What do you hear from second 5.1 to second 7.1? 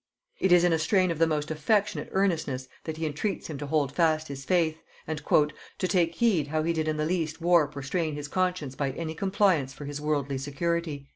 "to take heed how he did in the